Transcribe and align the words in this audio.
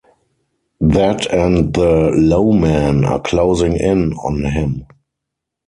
That 0.79 1.31
and 1.31 1.75
the 1.75 2.09
"low 2.15 2.51
men" 2.53 3.05
are 3.05 3.21
closing 3.21 3.77
in 3.77 4.13
on 4.13 4.43
him. 4.45 4.87